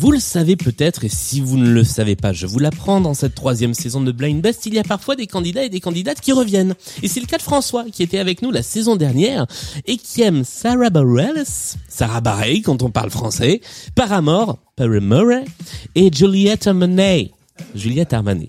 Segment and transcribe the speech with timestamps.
[0.00, 3.12] Vous le savez peut-être, et si vous ne le savez pas, je vous l'apprends, dans
[3.12, 6.22] cette troisième saison de Blind Best, il y a parfois des candidats et des candidates
[6.22, 6.74] qui reviennent.
[7.02, 9.46] Et c'est le cas de François, qui était avec nous la saison dernière,
[9.86, 11.44] et qui aime Sarah Bareilles,
[11.88, 13.60] Sarah Bareilles quand on parle français,
[13.94, 15.44] Paramore, Paramore,
[15.94, 17.32] et Juliette Armanet.
[17.74, 18.48] Juliette Armanet.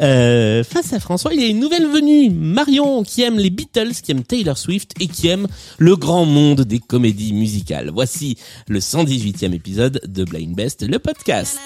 [0.00, 3.92] Euh, face à François, il y a une nouvelle venue, Marion, qui aime les Beatles,
[4.02, 5.46] qui aime Taylor Swift et qui aime
[5.78, 7.90] le grand monde des comédies musicales.
[7.92, 8.36] Voici
[8.68, 11.58] le 118e épisode de Blind Best, le podcast.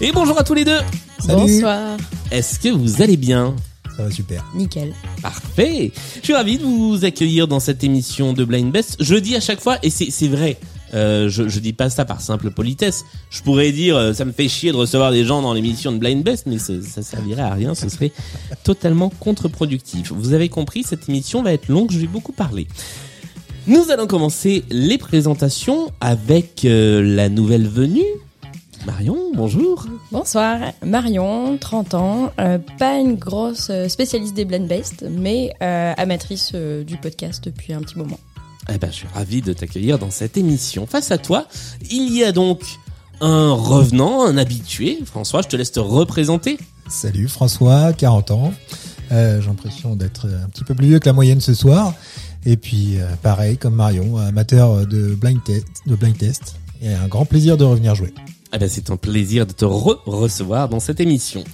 [0.00, 0.78] Et bonjour à tous les deux.
[1.18, 1.40] Salut.
[1.40, 1.96] Bonsoir.
[2.30, 3.56] Est-ce que vous allez bien?
[3.96, 4.44] Ça va super.
[4.54, 4.92] Nickel.
[5.22, 5.90] Parfait.
[6.16, 8.96] Je suis ravi de vous accueillir dans cette émission de Blind Best.
[9.00, 10.58] Je dis à chaque fois, et c'est c'est vrai,
[10.94, 13.04] euh, je, je dis pas ça par simple politesse.
[13.30, 15.98] Je pourrais dire, euh, ça me fait chier de recevoir des gens dans l'émission de
[15.98, 17.74] Blind Best, mais ça servirait à rien.
[17.74, 18.12] Ce serait
[18.64, 20.12] totalement contre-productif.
[20.12, 21.90] Vous avez compris, cette émission va être longue.
[21.90, 22.68] Je vais beaucoup parler.
[23.66, 28.04] Nous allons commencer les présentations avec euh, la nouvelle venue.
[28.86, 29.84] Marion, bonjour.
[30.12, 30.60] Bonsoir.
[30.84, 36.52] Marion, 30 ans, euh, pas une grosse euh, spécialiste des blend based, mais euh, amatrice
[36.54, 38.20] euh, du podcast depuis un petit moment.
[38.72, 40.86] Eh ben, je suis ravi de t'accueillir dans cette émission.
[40.86, 41.46] Face à toi,
[41.90, 42.60] il y a donc
[43.20, 44.98] un revenant, un habitué.
[45.04, 46.56] François, je te laisse te représenter.
[46.88, 48.52] Salut François, 40 ans.
[49.10, 51.92] Euh, J'ai l'impression d'être un petit peu plus vieux que la moyenne ce soir.
[52.44, 56.54] Et puis euh, pareil comme Marion, amateur de blind test, de blind test.
[56.82, 58.14] Et un grand plaisir de revenir jouer.
[58.56, 61.44] Eh ben, c'est un plaisir de te re-recevoir dans cette émission.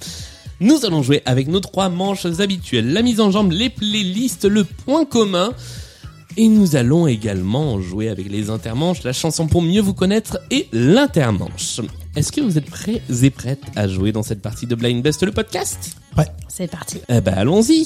[0.61, 2.93] Nous allons jouer avec nos trois manches habituelles.
[2.93, 5.51] La mise en jambe, les playlists, le point commun.
[6.37, 10.69] Et nous allons également jouer avec les intermanches, la chanson pour mieux vous connaître et
[10.71, 11.81] l'intermanche.
[12.15, 15.23] Est-ce que vous êtes prêts et prêtes à jouer dans cette partie de Blind Best,
[15.23, 15.97] le podcast?
[16.11, 17.01] Prêt C'est parti.
[17.09, 17.85] Eh ben allons-y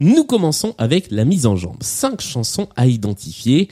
[0.00, 1.76] Nous commençons avec la mise en jambe.
[1.82, 3.68] Cinq chansons à identifier.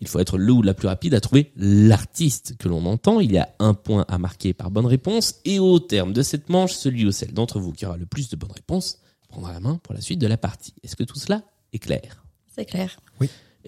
[0.00, 3.20] Il faut être le ou la plus rapide à trouver l'artiste que l'on entend.
[3.20, 5.36] Il y a un point à marquer par bonne réponse.
[5.44, 8.28] Et au terme de cette manche, celui ou celle d'entre vous qui aura le plus
[8.28, 8.98] de bonnes réponses
[9.28, 10.74] prendra la main pour la suite de la partie.
[10.82, 11.42] Est-ce que tout cela
[11.72, 12.24] est clair?
[12.54, 13.00] C'est clair.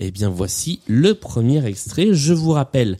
[0.00, 2.14] eh bien, voici le premier extrait.
[2.14, 2.98] Je vous rappelle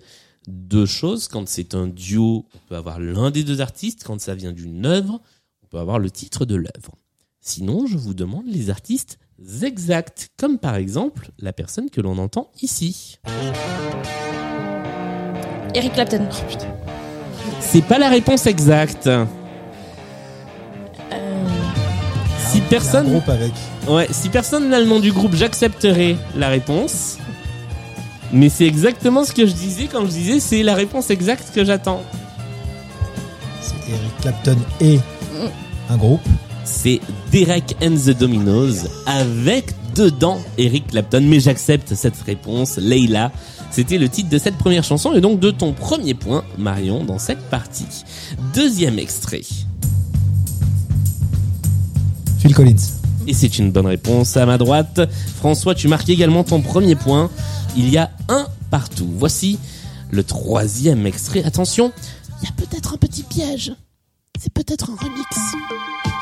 [0.49, 1.29] deux choses.
[1.29, 4.03] Quand c'est un duo, on peut avoir l'un des deux artistes.
[4.05, 5.21] Quand ça vient d'une œuvre,
[5.63, 6.97] on peut avoir le titre de l'œuvre.
[7.41, 9.19] Sinon, je vous demande les artistes
[9.63, 13.19] exacts, comme par exemple la personne que l'on entend ici.
[15.75, 16.27] Eric Clapton.
[17.61, 19.07] C'est pas la réponse exacte.
[19.07, 19.25] Euh,
[22.51, 23.53] Si Un personne, groupe avec.
[23.89, 27.19] ouais, si personne n'a le nom du groupe, j'accepterai la réponse.
[28.33, 31.65] Mais c'est exactement ce que je disais quand je disais c'est la réponse exacte que
[31.65, 32.03] j'attends.
[33.61, 34.99] C'est Eric Clapton et
[35.91, 36.27] un groupe.
[36.69, 37.01] C'est
[37.33, 41.23] Derek and the Dominos avec dedans Eric Clapton.
[41.23, 42.77] Mais j'accepte cette réponse.
[42.77, 43.33] Leila,
[43.71, 47.19] c'était le titre de cette première chanson et donc de ton premier point, Marion, dans
[47.19, 47.87] cette partie.
[48.55, 49.43] Deuxième extrait.
[52.39, 52.77] Phil Collins.
[53.27, 55.01] Et c'est une bonne réponse à ma droite.
[55.37, 57.31] François, tu marques également ton premier point.
[57.77, 59.09] Il y a un partout.
[59.17, 59.59] Voici
[60.11, 61.45] le troisième extrait.
[61.45, 61.93] Attention,
[62.41, 63.73] il y a peut-être un petit piège.
[64.41, 66.18] C'est peut-être un remix.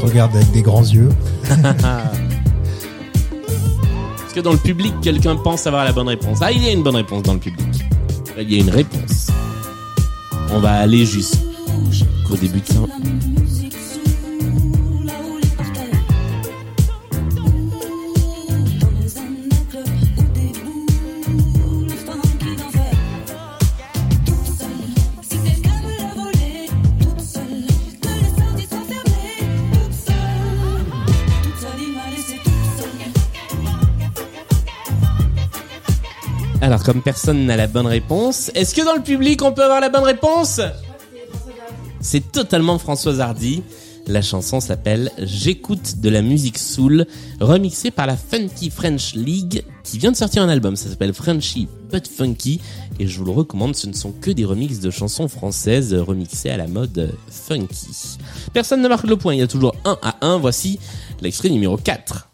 [0.00, 1.08] Regarde avec des grands yeux.
[4.26, 6.38] Est-ce que dans le public, quelqu'un pense avoir la bonne réponse?
[6.42, 7.66] Ah, il y a une bonne réponse dans le public.
[8.38, 9.28] Il y a une réponse.
[10.50, 12.80] On va aller jusqu'au début de ça.
[36.86, 39.88] Comme personne n'a la bonne réponse, est-ce que dans le public, on peut avoir la
[39.88, 40.60] bonne réponse?
[42.00, 43.64] C'est totalement Françoise Hardy.
[44.06, 47.06] La chanson s'appelle J'écoute de la musique soul,
[47.40, 50.76] remixée par la Funky French League, qui vient de sortir un album.
[50.76, 52.60] Ça s'appelle Frenchy But Funky,
[53.00, 53.74] et je vous le recommande.
[53.74, 58.16] Ce ne sont que des remixes de chansons françaises remixées à la mode funky.
[58.52, 59.34] Personne ne marque le point.
[59.34, 60.38] Il y a toujours 1 à 1.
[60.38, 60.78] Voici
[61.20, 62.25] l'extrait numéro 4.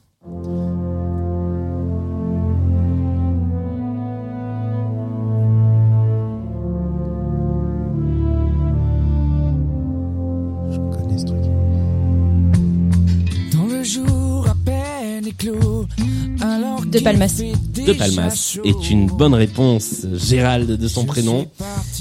[16.92, 17.42] De Palmas.
[17.74, 21.46] De Palmas est une bonne réponse, Gérald de son prénom.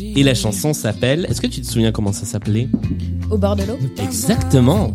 [0.02, 2.68] Et la chanson s'appelle, est-ce que tu te souviens comment ça s'appelait?
[3.30, 3.78] Au bord de l'eau.
[4.04, 4.94] Exactement.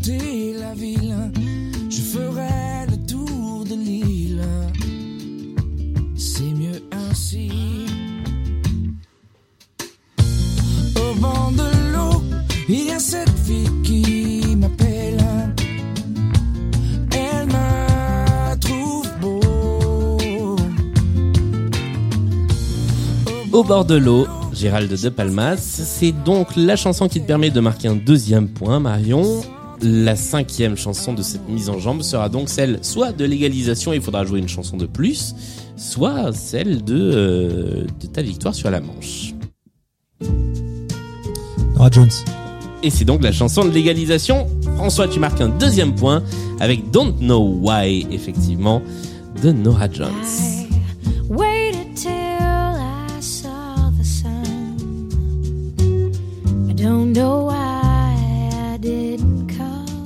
[23.67, 27.89] Bord de l'eau, Gérald de Palmas, c'est donc la chanson qui te permet de marquer
[27.89, 29.41] un deuxième point, Marion.
[29.83, 34.01] La cinquième chanson de cette mise en jambe sera donc celle soit de l'égalisation, il
[34.01, 35.35] faudra jouer une chanson de plus,
[35.77, 39.35] soit celle de, euh, de ta victoire sur la manche.
[41.75, 42.11] Nora Jones.
[42.85, 44.47] Et c'est donc la chanson de l'égalisation.
[44.77, 46.23] François, tu marques un deuxième point
[46.61, 48.81] avec Don't Know Why, effectivement,
[49.43, 50.56] de Nora Jones.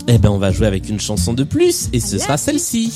[0.08, 2.92] Eh ben, on va jouer avec une chanson de plus, et ce sera celle-ci.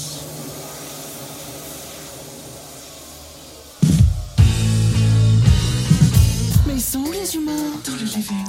[6.67, 7.53] Mais ils sont où les humains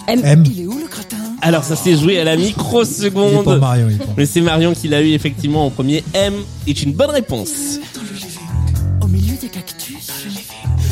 [0.08, 0.22] M.
[0.24, 0.44] M.
[0.46, 1.18] Il est où le crétin?
[1.42, 3.60] Alors, ça s'est joué à la Il est pour microseconde.
[3.60, 3.88] Marion.
[3.90, 6.04] il est pour- Mais c'est Marion qui l'a eu effectivement en premier.
[6.14, 6.34] M
[6.68, 7.80] est une bonne réponse.
[9.02, 10.12] Au milieu des cactus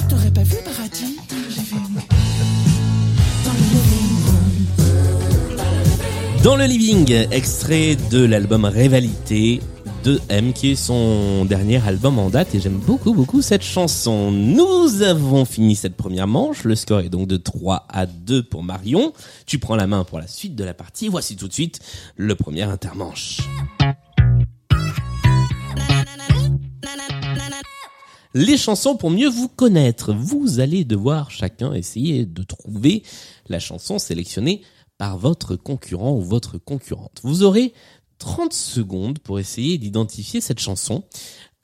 [0.09, 1.12] T'aurais pas vu paradis?
[6.43, 9.61] Dans le living, extrait de l'album Rivalité
[10.03, 14.29] de M, qui est son dernier album en date, et j'aime beaucoup beaucoup cette chanson.
[14.29, 18.61] Nous avons fini cette première manche, le score est donc de 3 à 2 pour
[18.61, 19.13] Marion.
[19.45, 21.79] Tu prends la main pour la suite de la partie, voici tout de suite
[22.17, 23.37] le premier intermanche.
[28.33, 30.13] Les chansons pour mieux vous connaître.
[30.13, 33.03] Vous allez devoir chacun essayer de trouver
[33.47, 34.61] la chanson sélectionnée
[35.03, 37.19] par votre concurrent ou votre concurrente.
[37.23, 37.73] Vous aurez
[38.19, 41.03] 30 secondes pour essayer d'identifier cette chanson.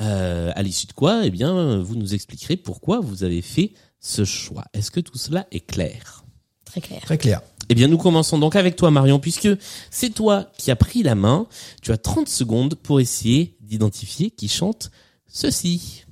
[0.02, 3.72] Euh, à l'issue de quoi, eh bien, vous nous expliquerez pourquoi vous avez fait
[4.02, 4.66] ce choix.
[4.74, 6.26] Est-ce que tout cela est clair?
[6.66, 7.00] Très clair.
[7.00, 7.42] Très clair.
[7.70, 9.48] Eh bien, nous commençons donc avec toi, Marion, puisque
[9.90, 11.48] c'est toi qui as pris la main.
[11.82, 14.92] Tu as 30 secondes pour essayer d'identifier qui chante
[15.28, 16.04] ceci.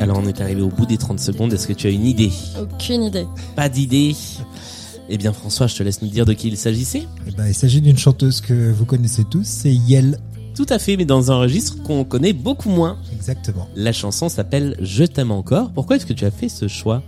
[0.00, 1.52] Alors, on est arrivé au bout des 30 secondes.
[1.52, 2.32] Est-ce que tu as une idée?
[2.58, 3.26] Aucune idée.
[3.54, 4.16] Pas d'idée?
[5.10, 7.06] Eh bien, François, je te laisse nous dire de qui il s'agissait.
[7.28, 10.18] Eh ben, il s'agit d'une chanteuse que vous connaissez tous, c'est Yel.
[10.54, 12.96] Tout à fait, mais dans un registre qu'on connaît beaucoup moins.
[13.12, 13.68] Exactement.
[13.76, 15.70] La chanson s'appelle Je t'aime encore.
[15.70, 17.02] Pourquoi est-ce que tu as fait ce choix?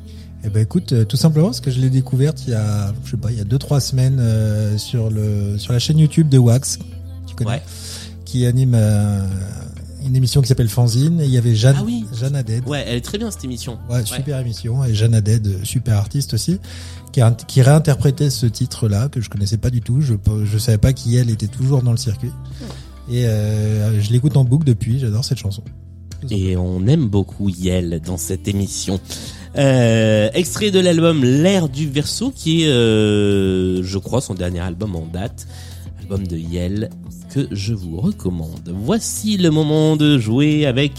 [0.45, 3.13] Eh ben écoute, euh, tout simplement parce que je l'ai découverte il y a, je
[3.13, 6.29] sais pas, il y a deux trois semaines euh, sur le sur la chaîne YouTube
[6.29, 6.81] de Wax,
[7.29, 7.63] tu connais, Ouais.
[8.25, 9.25] qui anime euh,
[10.07, 11.21] une émission qui s'appelle Fanzine.
[11.21, 12.05] Et il y avait Jeanne, Ah oui.
[12.19, 12.67] Jeanne Haddad.
[12.69, 13.79] Ouais, elle est très bien cette émission.
[13.91, 16.59] Ouais, super émission et Jeanne Haddad, euh, super artiste aussi,
[17.13, 20.01] qui, a, qui réinterprétait ce titre-là que je connaissais pas du tout.
[20.01, 22.31] Je je savais pas qui elle était toujours dans le circuit.
[23.11, 24.99] Et euh, je l'écoute en boucle depuis.
[24.99, 25.63] J'adore cette chanson.
[26.31, 29.01] Et on aime beaucoup Yel dans cette émission.
[29.59, 34.95] Euh, extrait de l'album L'air du verso, qui est, euh, je crois, son dernier album
[34.97, 35.47] en date.
[36.19, 36.91] De Yel
[37.31, 38.71] que je vous recommande.
[38.75, 40.93] Voici le moment de jouer avec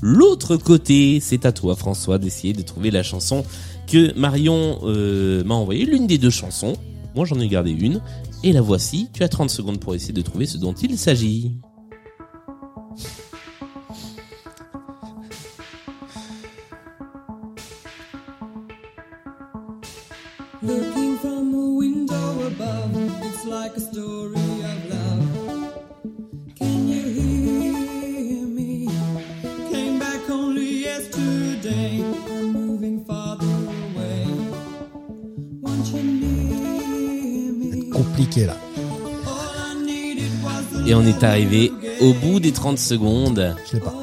[0.00, 1.18] l'autre côté.
[1.20, 3.44] C'est à toi, François, d'essayer de trouver la chanson
[3.88, 5.86] que Marion euh, m'a envoyée.
[5.86, 6.74] L'une des deux chansons.
[7.16, 8.00] Moi, j'en ai gardé une.
[8.44, 9.08] Et la voici.
[9.12, 11.52] Tu as 30 secondes pour essayer de trouver ce dont il s'agit.
[20.62, 22.90] Looking from a window above,
[23.24, 25.24] it's like a story of love.
[26.54, 28.86] Can you hear me?
[29.72, 32.04] Came back only yesterday.
[32.28, 34.26] I'm moving farther away.
[35.62, 37.90] Won't you near me?
[37.90, 38.56] Compliqué là.
[40.86, 43.56] Et on est arrivé au bout des 30 secondes.
[43.64, 43.94] Je sais pas.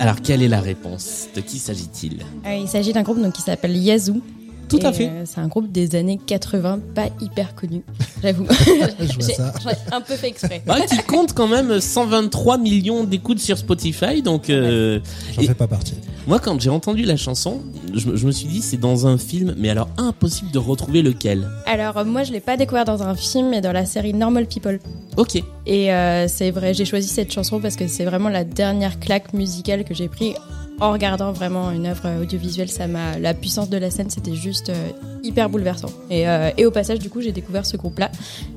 [0.00, 1.28] Alors, quelle est la réponse?
[1.34, 2.24] De qui s'agit-il?
[2.46, 4.22] Euh, il s'agit d'un groupe donc, qui s'appelle Yazoo.
[4.70, 5.08] Tout à Et, fait.
[5.08, 7.82] euh, c'est un groupe des années 80, pas hyper connu,
[8.22, 8.46] j'avoue.
[8.70, 9.52] Je vois J'ai ça.
[9.62, 10.62] j'ai un peu fait exprès.
[10.66, 14.22] Ouais, qui compte quand même 123 millions d'écoutes sur Spotify.
[14.22, 15.00] Donc, euh,
[15.34, 15.94] J'en fais pas partie.
[16.26, 17.60] moi, quand j'ai entendu la chanson,
[17.94, 21.02] je, me- je me suis dit, c'est dans un film, mais alors impossible de retrouver
[21.02, 21.48] lequel.
[21.66, 24.78] Alors moi je l'ai pas découvert dans un film mais dans la série Normal People.
[25.16, 25.42] Ok.
[25.66, 29.32] Et euh, c'est vrai, j'ai choisi cette chanson parce que c'est vraiment la dernière claque
[29.34, 30.34] musicale que j'ai pris
[30.80, 32.68] en regardant vraiment une œuvre audiovisuelle.
[32.68, 34.88] Ça m'a, la puissance de la scène, c'était juste euh,
[35.22, 35.90] hyper bouleversant.
[36.10, 38.10] Et, euh, et au passage, du coup, j'ai découvert ce groupe-là.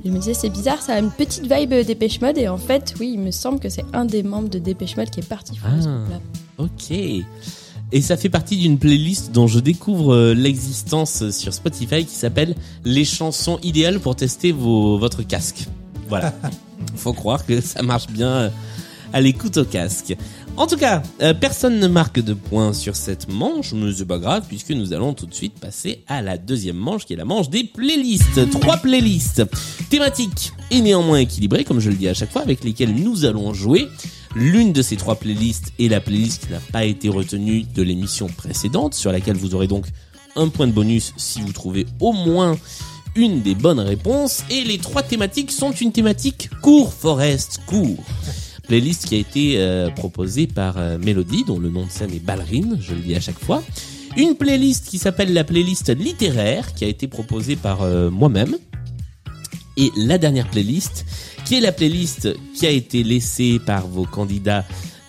[0.05, 2.37] Je me disais, c'est bizarre, ça a une petite vibe Dépêche Mode.
[2.37, 5.09] Et en fait, oui, il me semble que c'est un des membres de Dépêche Mode
[5.09, 5.97] qui est parti faire ce Ah.
[5.97, 6.19] groupe-là.
[6.59, 6.91] Ok.
[7.95, 12.55] Et ça fait partie d'une playlist dont je découvre euh, l'existence sur Spotify qui s'appelle
[12.85, 15.67] Les chansons idéales pour tester vos, votre casque.
[16.09, 16.33] Voilà.
[16.95, 18.49] Faut croire que ça marche bien euh,
[19.13, 20.15] à l'écoute au casque.
[20.57, 24.19] En tout cas, euh, personne ne marque de points sur cette manche, mais c'est pas
[24.19, 27.25] grave puisque nous allons tout de suite passer à la deuxième manche qui est la
[27.25, 28.49] manche des playlists.
[28.49, 29.43] Trois playlists
[29.89, 33.53] thématiques et néanmoins équilibrées, comme je le dis à chaque fois, avec lesquelles nous allons
[33.53, 33.87] jouer.
[34.35, 38.27] L'une de ces trois playlists est la playlist qui n'a pas été retenue de l'émission
[38.27, 39.85] précédente, sur laquelle vous aurez donc
[40.35, 42.57] un point de bonus si vous trouvez au moins
[43.15, 44.43] une des bonnes réponses.
[44.49, 48.03] Et les trois thématiques sont une thématique court, Forest, court.
[48.73, 52.17] Playlist qui a été euh, proposée par euh, Mélodie, dont le nom de scène est
[52.17, 53.61] Ballerine, je le dis à chaque fois.
[54.17, 58.57] Une playlist qui s'appelle la playlist littéraire, qui a été proposée par euh, moi-même.
[59.77, 61.05] Et la dernière playlist,
[61.45, 64.65] qui est la playlist qui a été laissée par vos candidats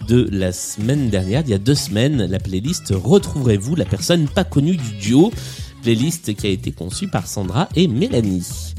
[0.08, 4.44] de la semaine dernière, il y a deux semaines, la playlist Retrouverez-vous la personne pas
[4.44, 5.32] connue du duo,
[5.80, 8.74] playlist qui a été conçue par Sandra et Mélanie.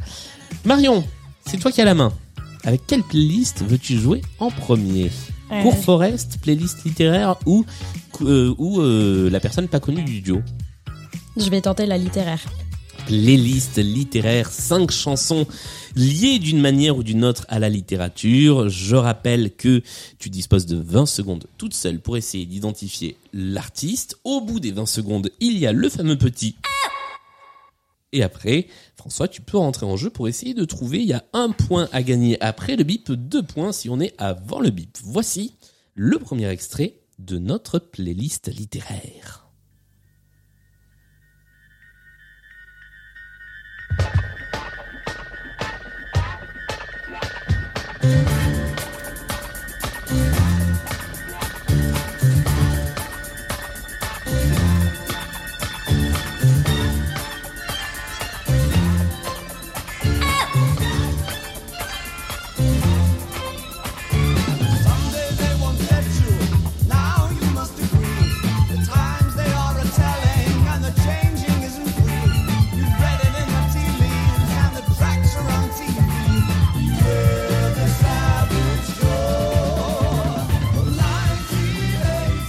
[0.64, 1.04] Marion,
[1.48, 2.14] c'est toi qui as la main.
[2.66, 5.12] Avec quelle playlist veux-tu jouer en premier?
[5.52, 7.64] Euh, Court Forest, playlist littéraire ou,
[8.22, 10.42] euh, ou euh, la personne pas connue du duo?
[11.38, 12.42] Je vais tenter la littéraire.
[13.06, 15.46] playlist littéraire, cinq chansons
[15.96, 18.68] liées d'une manière ou d'une autre à la littérature.
[18.68, 19.84] Je rappelle que
[20.18, 24.18] tu disposes de 20 secondes toute seule pour essayer d'identifier l'artiste.
[24.24, 26.56] Au bout des 20 secondes, il y a le fameux petit
[28.16, 31.00] et après, François, tu peux rentrer en jeu pour essayer de trouver.
[31.00, 34.16] Il y a un point à gagner après le bip, deux points si on est
[34.18, 34.98] avant le bip.
[35.04, 35.56] Voici
[35.96, 39.45] le premier extrait de notre playlist littéraire.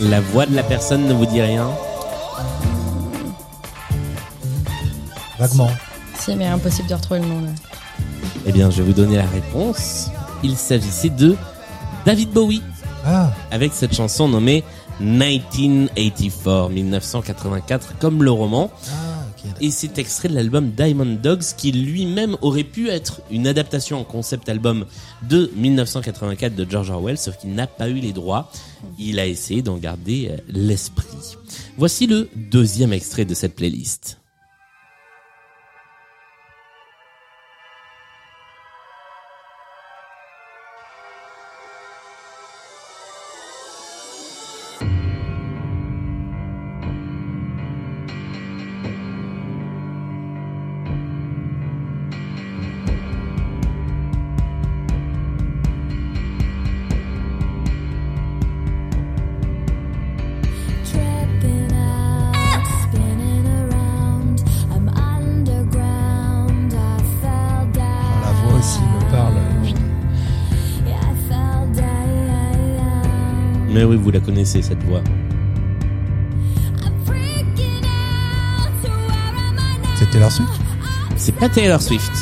[0.09, 1.69] La voix de la personne ne vous dit rien
[5.39, 5.71] Vaguement.
[6.19, 7.49] Si, mais impossible de retrouver le nom là.
[8.47, 10.11] Eh bien, je vais vous donner la réponse.
[10.43, 11.37] Il s'agissait de
[12.05, 12.63] David Bowie,
[13.05, 14.63] Ah, avec cette chanson nommée
[15.01, 18.71] 1984, 1984, comme le roman.
[18.73, 19.06] ah.
[19.61, 24.05] Et c'est extrait de l'album Diamond Dogs, qui lui-même aurait pu être une adaptation en
[24.05, 24.87] concept album
[25.29, 28.51] de 1984 de George Orwell, sauf qu'il n'a pas eu les droits.
[28.99, 31.37] Il a essayé d'en garder euh, l'esprit.
[31.77, 34.19] Voici le deuxième extrait de cette playlist.
[74.57, 75.03] I now?
[79.99, 80.51] C'est Taylor Swift
[81.17, 82.13] C'est pas Taylor Swift.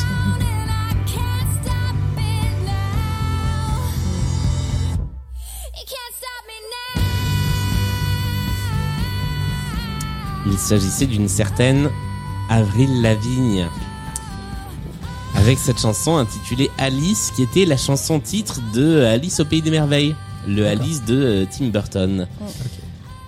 [10.45, 11.89] Il s'agissait d'une certaine
[12.49, 13.69] Avril Lavigne.
[15.35, 19.71] Avec cette chanson intitulée Alice, qui était la chanson titre de Alice au Pays des
[19.71, 20.15] Merveilles,
[20.47, 22.27] le Alice de euh, Tim Burton.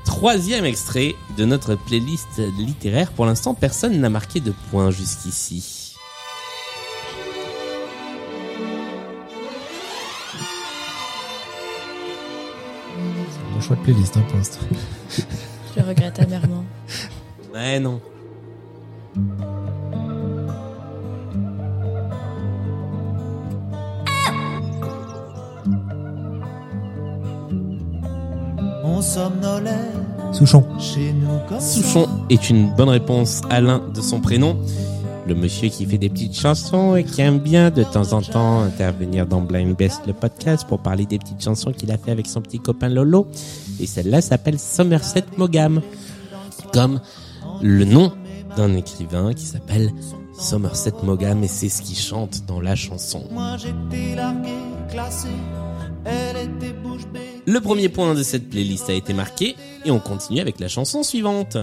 [0.05, 3.12] Troisième extrait de notre playlist littéraire.
[3.12, 5.95] Pour l'instant, personne n'a marqué de points jusqu'ici.
[13.53, 14.59] Bon choix de playlist hein, pour l'instant.
[15.75, 16.63] Je le regrette amèrement.
[17.53, 18.01] Ouais, non.
[30.33, 30.63] Souchon.
[31.59, 33.41] Souchon est une bonne réponse.
[33.50, 34.57] Alain de son prénom.
[35.27, 38.62] Le monsieur qui fait des petites chansons et qui aime bien de temps en temps
[38.62, 42.27] intervenir dans Blind Best, le podcast, pour parler des petites chansons qu'il a fait avec
[42.27, 43.27] son petit copain Lolo.
[43.79, 45.81] Et celle-là s'appelle Somerset Maugham.
[46.71, 47.01] Comme
[47.62, 48.13] le nom
[48.55, 49.91] d'un écrivain qui s'appelle
[50.38, 53.24] Somerset Maugham et c'est ce qu'il chante dans la chanson.
[53.31, 54.50] Moi j'étais largué,
[54.89, 55.29] classé,
[57.45, 61.01] Le premier point de cette playlist a été marqué et on continue avec la chanson
[61.01, 61.57] suivante.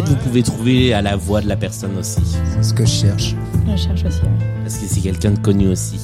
[0.00, 2.20] Peut-être vous pouvez trouver à la voix de la personne aussi.
[2.54, 3.34] C'est ce que je cherche.
[3.66, 4.20] Je cherche aussi.
[4.22, 4.28] ouais.
[4.62, 5.98] Parce que c'est quelqu'un de connu aussi.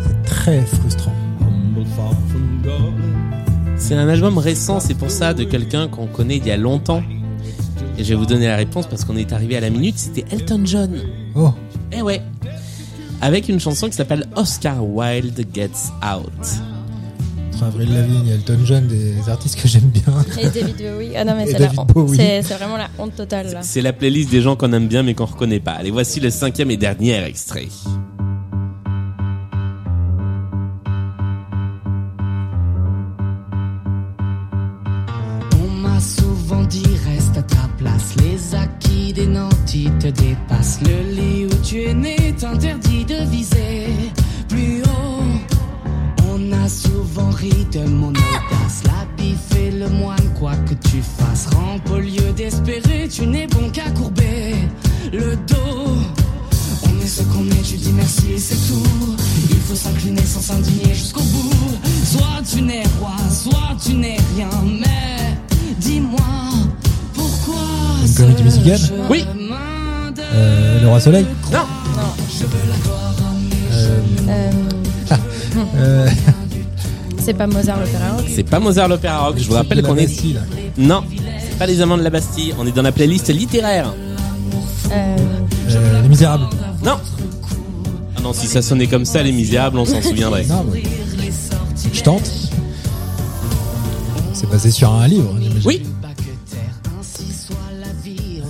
[0.00, 1.12] C'est très frustrant.
[3.76, 7.02] C'est un album récent, c'est pour ça, de quelqu'un qu'on connaît il y a longtemps.
[7.98, 10.24] Et je vais vous donner la réponse parce qu'on est arrivé à la minute, c'était
[10.34, 10.94] Elton John.
[11.34, 11.52] Oh,
[11.92, 12.22] Eh ouais.
[13.20, 16.62] Avec une chanson qui s'appelle Oscar Wilde Gets Out.
[17.62, 20.02] Entre Avril Lavigne et Elton John, des artistes que j'aime bien.
[20.38, 21.16] Et David Bowie.
[21.16, 21.92] Ah non, mais c'est la honte.
[22.14, 23.58] C'est vraiment la honte totale.
[23.62, 25.72] C'est la playlist des gens qu'on aime bien mais qu'on reconnaît pas.
[25.72, 27.68] Allez, voici le cinquième et dernier extrait.
[52.42, 54.54] D'espérer, tu n'es bon qu'à courber
[55.12, 55.94] le dos.
[56.84, 59.16] On est ce qu'on est, tu dis merci et c'est tout.
[59.50, 61.50] Il faut s'incliner sans s'indigner jusqu'au bout.
[62.04, 65.36] Soit tu n'es roi, soit tu n'es rien, mais
[65.78, 66.18] dis-moi
[67.14, 67.62] pourquoi.
[68.04, 69.24] Une comédie musicale Oui.
[70.34, 71.58] Euh, le Roi Soleil Non
[73.72, 74.50] euh, Euh,
[75.76, 76.08] euh,
[77.18, 78.24] c'est pas Mozart l'opéra rock.
[78.34, 79.36] C'est pas Mozart l'opéra rock.
[79.38, 80.24] Je vous rappelle qu'on est...
[80.34, 80.40] Là.
[80.76, 81.04] Non,
[81.62, 82.52] pas les amants de la Bastille.
[82.58, 83.94] On est dans la playlist littéraire.
[84.90, 85.16] Euh,
[85.70, 86.48] Euh, Les Misérables.
[86.84, 86.96] Non
[88.16, 90.44] Ah non, si ça sonnait comme ça, Les Misérables, on s'en souviendrait.
[90.46, 90.82] Non, mais-
[91.92, 92.28] Je tente.
[94.32, 95.62] C'est basé sur un livre, j'imagine.
[95.64, 95.82] Oui.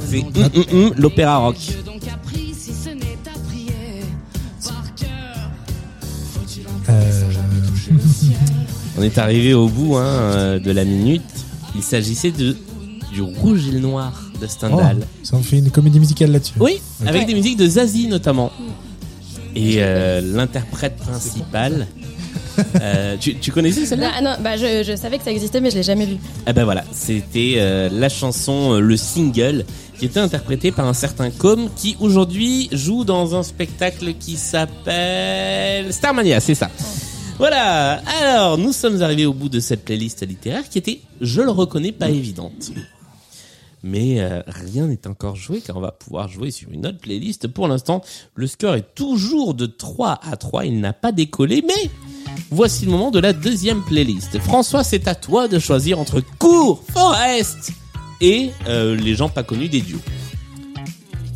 [0.09, 1.57] C'est hum, hum, hum, l'opéra rock.
[6.89, 7.23] Euh,
[8.99, 11.23] On est arrivé au bout hein, euh, de la minute.
[11.75, 12.57] Il s'agissait de
[13.13, 15.07] du rouge et le noir de oh, Stendhal.
[15.23, 16.55] ça en fait une comédie musicale là-dessus.
[16.59, 17.27] Oui, avec Ouais.
[17.27, 18.51] des musiques de Zazie notamment.
[19.55, 21.87] Et euh, l'interprète principal.
[22.81, 25.71] euh, tu, tu connaissais celle-là ah non, bah je, je savais que ça existait, mais
[25.71, 26.17] je l'ai jamais lu.
[26.47, 29.65] Ah ben voilà, c'était euh, la chanson, euh, le single,
[29.99, 35.93] qui était interprété par un certain Com qui aujourd'hui joue dans un spectacle qui s'appelle
[35.93, 36.71] Starmania, c'est ça.
[37.39, 41.51] Voilà, alors nous sommes arrivés au bout de cette playlist littéraire qui était, je le
[41.51, 42.71] reconnais, pas évidente.
[43.83, 47.49] Mais euh, rien n'est encore joué car on va pouvoir jouer sur une autre playlist.
[47.49, 48.01] Pour l'instant,
[48.35, 51.91] le score est toujours de 3 à 3, il n'a pas décollé, mais
[52.51, 54.39] voici le moment de la deuxième playlist.
[54.39, 57.73] François, c'est à toi de choisir entre Cours, Forest
[58.21, 59.99] et euh, les gens pas connus des duos.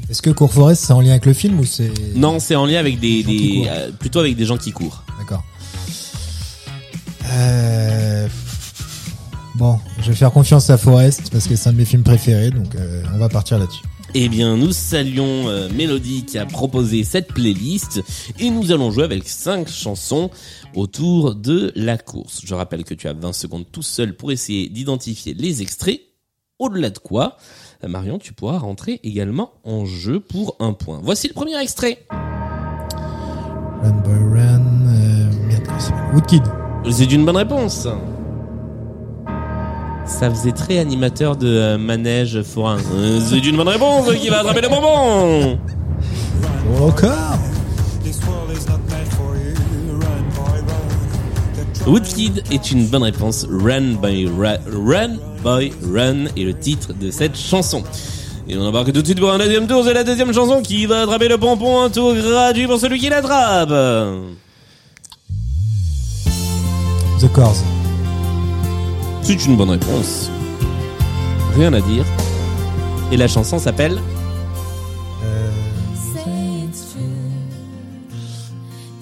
[0.09, 1.93] Est-ce que Court Forest, c'est en lien avec le film ou c'est.
[2.15, 5.03] Non, c'est en lien avec des, euh, plutôt avec des gens qui courent.
[5.19, 5.45] D'accord.
[7.33, 8.29] Euh...
[9.59, 12.51] Bon, je vais faire confiance à Forest parce que c'est un de mes films préférés,
[12.51, 13.83] donc euh, on va partir là-dessus.
[14.15, 18.03] Eh bien, nous saluons euh, Mélodie qui a proposé cette playlist
[18.39, 20.31] et nous allons jouer avec cinq chansons
[20.75, 22.43] autour de la course.
[22.45, 26.01] Je rappelle que tu as 20 secondes tout seul pour essayer d'identifier les extraits
[26.59, 27.39] Au-delà de quoi,
[27.83, 31.01] euh, Marion, tu pourras rentrer également en jeu pour un point.
[31.03, 32.07] Voici le premier extrait.
[32.11, 34.67] Run Boy Run.
[34.89, 36.43] Euh, Woodkid.
[36.91, 37.87] C'est une bonne réponse.
[40.07, 42.79] Ça faisait très animateur de euh, manège forain.
[42.95, 45.59] Euh, C'est une bonne réponse qui va attraper le bonbon.
[46.81, 47.39] Encore
[48.05, 49.55] This world is not meant for you.
[49.99, 51.85] Run, boy, run.
[51.85, 53.47] The Woodkid est une bonne réponse.
[53.51, 57.83] Run by Ra- Run by Run est le titre de cette chanson.
[58.49, 59.83] Et on embarque tout de suite pour un deuxième tour.
[59.85, 61.83] C'est la deuxième chanson qui va attraper le pompon.
[61.83, 63.71] Un tour gratuit pour celui qui l'attrape.
[67.21, 67.57] The Cars.
[69.27, 70.31] C'est une bonne réponse.
[71.57, 72.05] Rien à dire.
[73.11, 73.99] Et la chanson s'appelle
[75.25, 75.51] Euh,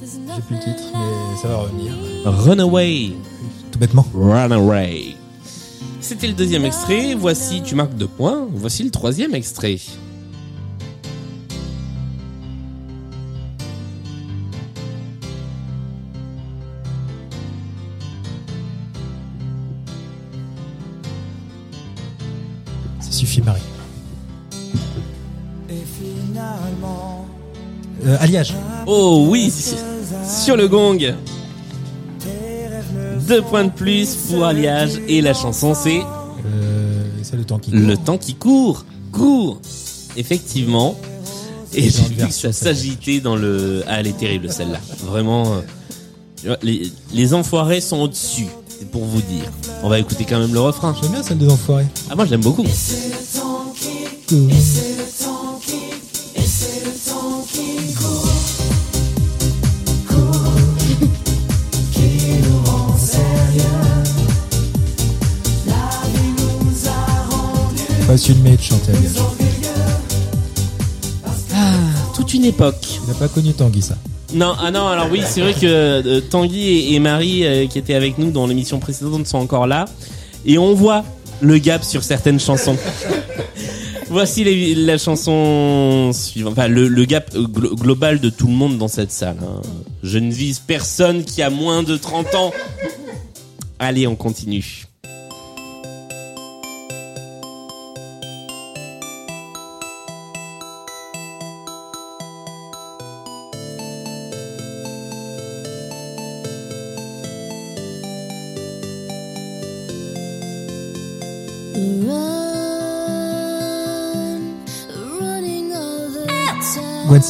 [0.02, 1.92] J'ai plus le titre, mais ça va revenir.
[2.24, 3.12] Runaway.
[3.70, 4.06] Tout bêtement.
[4.14, 5.14] Runaway.
[6.00, 7.14] C'était le deuxième extrait.
[7.14, 8.46] Voici, tu marques deux points.
[8.50, 9.76] Voici le troisième extrait.
[28.86, 29.52] Oh oui,
[30.28, 31.14] sur le gong.
[33.28, 35.00] Deux points de plus pour Alliage.
[35.08, 38.84] Et la chanson, c'est Euh, c'est le temps qui Le temps qui court.
[39.12, 39.60] Court.
[40.16, 40.98] Effectivement.
[41.72, 43.82] Et j'ai vu que ça s'agitait dans le...
[43.88, 44.78] Ah, elle est terrible celle-là.
[45.06, 45.54] Vraiment.
[46.46, 48.46] euh, Les, les enfoirés sont au-dessus.
[48.68, 49.50] C'est pour vous dire.
[49.82, 50.94] On va écouter quand même le refrain.
[51.00, 51.86] J'aime bien celle des enfoirés.
[52.10, 52.66] Ah moi je l'aime beaucoup.
[68.14, 69.16] Pas filmé de chanter Alliage.
[72.14, 72.76] Toute une époque.
[73.02, 73.96] Il n'a pas connu Tanguy, ça.
[74.32, 77.76] Non, ah non, alors oui, c'est vrai que euh, Tanguy et, et Marie, euh, qui
[77.76, 79.86] étaient avec nous dans l'émission précédente, sont encore là.
[80.46, 81.04] Et on voit
[81.40, 82.76] le gap sur certaines chansons.
[84.10, 86.52] Voici les- la chanson suivante.
[86.52, 89.38] Enfin, le, le gap euh, glo- global de tout le monde dans cette salle.
[89.42, 89.60] hein.
[90.04, 92.52] Je ne vise personne qui a moins de 30 ans.
[93.80, 94.84] Allez, on continue.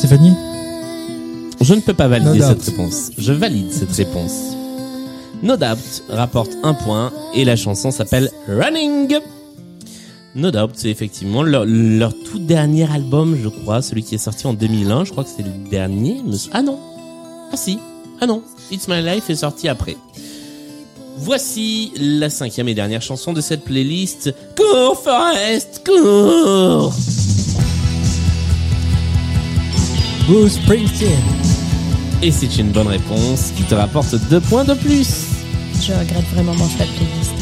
[0.04, 0.34] Stefani
[1.62, 3.10] Je ne peux pas valider No cette réponse.
[3.16, 4.32] Je valide cette réponse.
[5.42, 9.16] No Doubt rapporte un point et la chanson s'appelle Running.
[10.34, 14.46] No Doubt, c'est effectivement leur, leur tout dernier album, je crois, celui qui est sorti
[14.46, 15.04] en 2001.
[15.06, 16.20] Je crois que c'est le dernier.
[16.52, 16.78] Ah non.
[17.50, 17.78] Ah si.
[18.20, 18.42] Ah non.
[18.70, 19.96] It's My Life est sorti après.
[21.16, 24.34] Voici la cinquième et dernière chanson de cette playlist.
[24.54, 26.92] Cours, Forest, cours
[30.26, 31.10] Bruce Springsteen.
[32.22, 35.26] Et c'est une bonne réponse qui te rapporte deux points de plus.
[35.82, 37.32] Je regrette vraiment mon choix de playlist.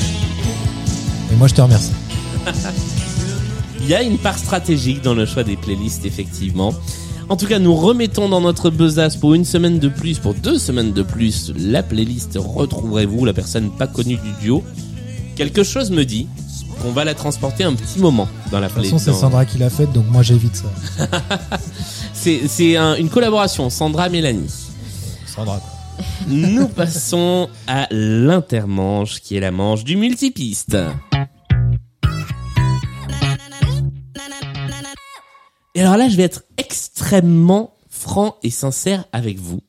[1.33, 1.92] Et moi, je te remercie.
[3.81, 6.75] Il y a une part stratégique dans le choix des playlists, effectivement.
[7.29, 10.59] En tout cas, nous remettons dans notre besace pour une semaine de plus, pour deux
[10.59, 14.64] semaines de plus, la playlist Retrouverez-vous la personne pas connue du duo.
[15.37, 16.27] Quelque chose me dit
[16.83, 19.05] qu'on va la transporter un petit moment dans la De toute façon, playlist.
[19.14, 21.09] c'est Sandra qui l'a faite, donc moi, j'évite ça.
[22.23, 24.49] C'est c'est un- une collaboration Sandra-Mélanie.
[25.27, 26.05] Sandra, quoi.
[26.29, 30.77] Nous passons à l'intermanche, qui est la manche du multipiste.
[35.75, 39.61] Et alors là, je vais être extrêmement franc et sincère avec vous.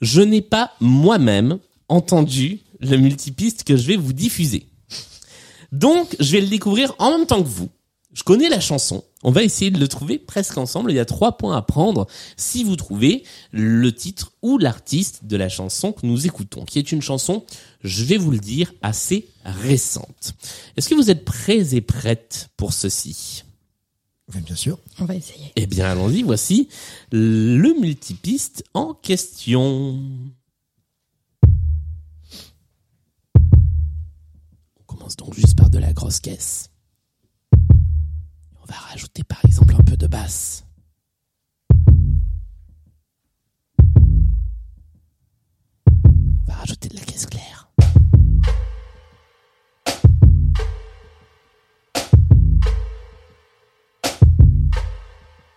[0.00, 1.58] Je n'ai pas moi-même
[1.90, 4.66] entendu le multipiste que je vais vous diffuser.
[5.72, 7.68] Donc, je vais le découvrir en même temps que vous.
[8.14, 9.04] Je connais la chanson.
[9.26, 10.92] On va essayer de le trouver presque ensemble.
[10.92, 15.36] Il y a trois points à prendre si vous trouvez le titre ou l'artiste de
[15.36, 17.44] la chanson que nous écoutons, qui est une chanson,
[17.82, 20.34] je vais vous le dire, assez récente.
[20.76, 23.42] Est-ce que vous êtes prêts et prêtes pour ceci?
[24.32, 24.78] Oui, bien sûr.
[25.00, 25.50] On va essayer.
[25.56, 26.22] Eh bien, allons-y.
[26.22, 26.68] Voici
[27.10, 29.98] le multipiste en question.
[34.78, 36.70] On commence donc juste par de la grosse caisse
[38.76, 40.64] va rajouter par exemple un peu de basse.
[46.42, 47.70] On va rajouter de la caisse claire.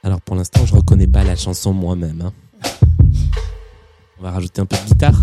[0.03, 2.21] Alors pour l'instant, je reconnais pas la chanson moi-même.
[2.21, 2.33] Hein.
[4.17, 5.21] On va rajouter un peu de guitare.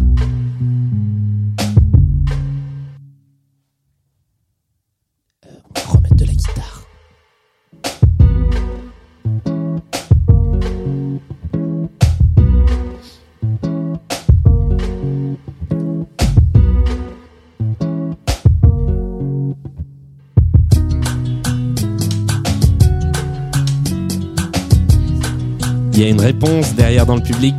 [26.27, 27.55] Réponse derrière dans le public.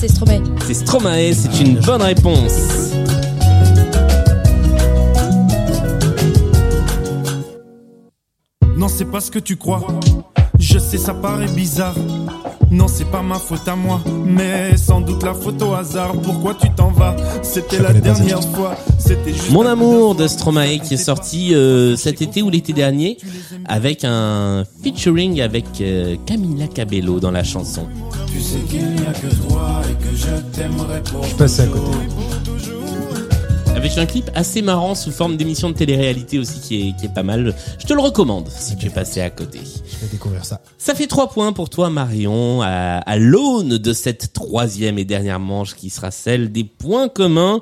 [0.00, 0.42] C'est Stromae.
[0.66, 2.92] C'est Stromae, c'est une bonne réponse.
[8.76, 9.86] Non, c'est pas ce que tu crois.
[10.58, 11.94] Je sais, ça paraît bizarre.
[12.72, 16.14] Non, c'est pas ma faute à moi, mais sans doute la faute au hasard.
[16.20, 17.14] Pourquoi tu t'en vas?
[17.42, 18.74] C'était la dernière fois.
[18.98, 23.18] C'était juste Mon amour de Stromae qui est sorti euh, cet été ou l'été dernier
[23.68, 27.86] avec un featuring avec euh, Camila Cabello dans la chanson.
[28.32, 31.62] Tu sais qu'il n'y a que toi et que je t'aimerais pour Je suis passé
[31.62, 31.96] à côté.
[33.76, 37.12] Avec un clip assez marrant sous forme d'émission de télé-réalité aussi qui est, qui est
[37.14, 37.54] pas mal.
[37.78, 39.60] Je te le recommande si tu es passé à côté.
[39.62, 40.62] Je vais découvrir ça.
[40.78, 45.40] Ça fait trois points pour toi Marion à, à l'aune de cette troisième et dernière
[45.40, 47.60] manche qui sera celle des points communs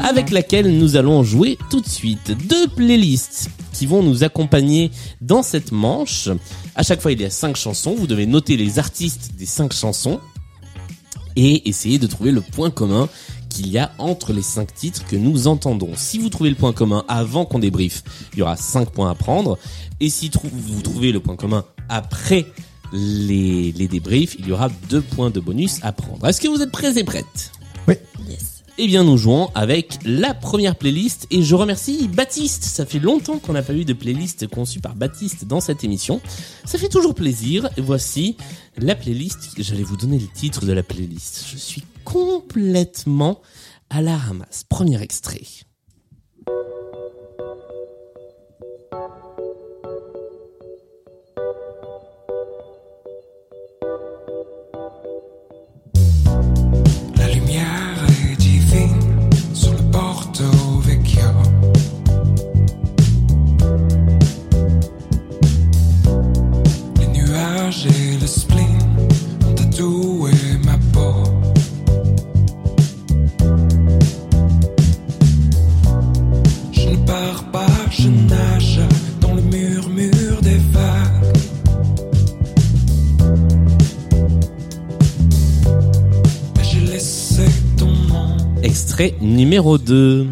[0.00, 2.30] avec laquelle nous allons jouer tout de suite.
[2.48, 6.28] Deux playlists qui vont nous accompagner dans cette manche.
[6.76, 7.96] À chaque fois il y a cinq chansons.
[7.98, 10.20] Vous devez noter les artistes des cinq chansons
[11.34, 13.08] et essayer de trouver le point commun
[13.48, 15.92] qu'il y a entre les cinq titres que nous entendons.
[15.96, 19.14] Si vous trouvez le point commun avant qu'on débriefe, il y aura cinq points à
[19.14, 19.58] prendre.
[20.00, 22.46] Et si trou- vous trouvez le point commun après
[22.92, 26.26] les, les débriefs, il y aura deux points de bonus à prendre.
[26.26, 27.52] Est-ce que vous êtes prêts et prêtes?
[28.28, 28.54] Yes.
[28.80, 32.62] Eh bien, nous jouons avec la première playlist et je remercie Baptiste.
[32.62, 36.20] Ça fait longtemps qu'on n'a pas eu de playlist conçue par Baptiste dans cette émission.
[36.64, 37.68] Ça fait toujours plaisir.
[37.76, 38.36] Et voici
[38.76, 39.50] la playlist.
[39.58, 41.44] J'allais vous donner le titre de la playlist.
[41.50, 43.42] Je suis complètement
[43.90, 44.64] à la ramasse.
[44.64, 45.42] Premier extrait.
[89.00, 90.26] Extrait numéro 2.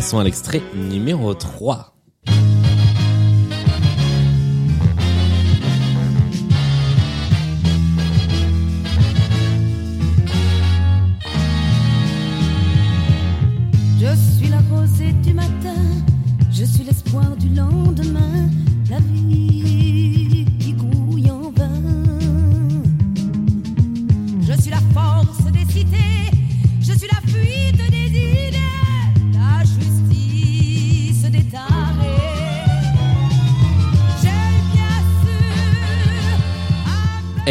[0.00, 1.94] Passons à l'extrait numéro 3.
[13.98, 15.76] Je suis la rosée du matin,
[16.50, 18.48] je suis l'espoir du lendemain,
[18.88, 19.59] la vie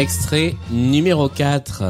[0.00, 1.82] Extrait numéro 4.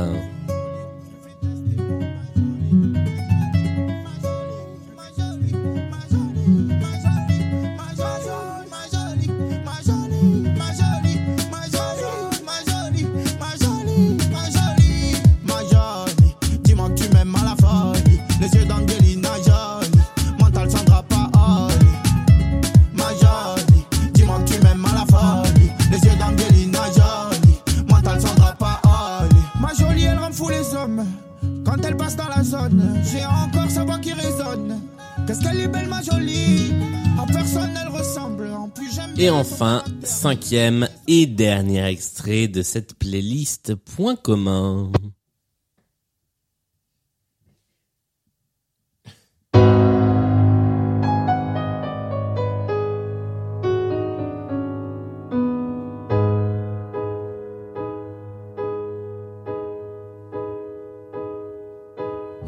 [40.31, 44.93] cinquième et dernier extrait de cette playlist Point commun.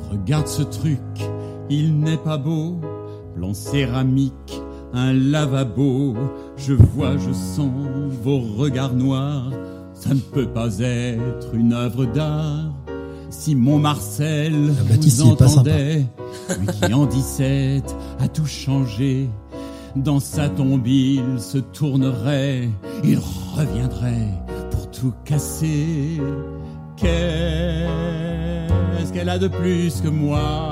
[0.08, 1.00] Regarde ce truc,
[1.68, 2.80] il n'est pas beau,
[3.34, 4.61] blanc céramique
[4.94, 6.14] un lavabo.
[6.56, 7.70] Je vois, je sens
[8.22, 9.50] vos regards noirs.
[9.94, 12.72] Ça ne peut pas être une œuvre d'art.
[13.30, 16.04] Si mon Marcel Ah, vous entendait,
[16.58, 19.30] lui qui en 17 a tout changé,
[19.96, 22.68] dans sa tombe il se tournerait,
[23.04, 23.18] il
[23.56, 24.28] reviendrait
[24.70, 26.20] pour tout casser.
[26.96, 27.88] Qu'est-ce
[29.12, 30.71] qu'elle a de plus que moi?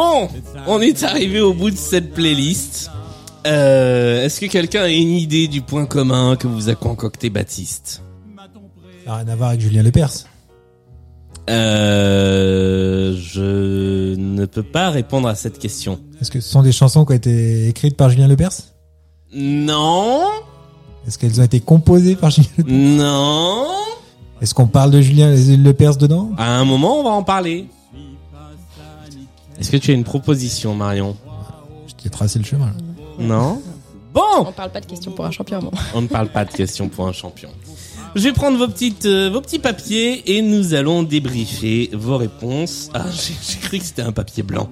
[0.00, 0.28] Bon,
[0.66, 2.90] on est arrivé au bout de cette playlist.
[3.46, 8.00] Euh, Est-ce que quelqu'un a une idée du point commun que vous a concocté Baptiste
[9.04, 10.24] Ça n'a rien à voir avec Julien Lepers.
[11.50, 16.00] euh, Je ne peux pas répondre à cette question.
[16.20, 18.52] Est-ce que ce sont des chansons qui ont été écrites par Julien Lepers?
[19.34, 20.22] Non,
[21.06, 22.72] Est-ce qu'elles ont été composées par Julien Lepers?
[22.74, 23.66] Non.
[24.40, 26.30] Est-ce qu'on parle de Julien Lepers dedans?
[26.38, 27.66] À un moment, on va en parler.
[29.60, 31.16] Est-ce que tu as une proposition, Marion
[31.86, 32.66] Je t'ai tracé le chemin.
[32.66, 32.72] là.
[33.18, 33.62] Non
[34.12, 35.72] Bon On parle pas de questions pour un champion moi.
[35.94, 37.50] On ne parle pas de questions pour un champion.
[38.16, 42.90] Je vais prendre vos petites, euh, vos petits papiers et nous allons débriefer vos réponses.
[42.92, 44.68] Ah, j'ai j'ai cru que c'était un papier blanc.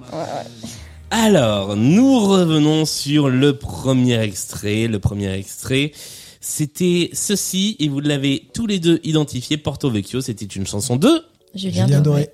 [1.10, 4.88] Alors, nous revenons sur le premier extrait.
[4.88, 5.92] Le premier extrait,
[6.40, 9.56] c'était ceci et vous l'avez tous les deux identifié.
[9.56, 11.22] Porto Vecchio, c'était une chanson de.
[11.54, 12.30] Julien, Julien Doré.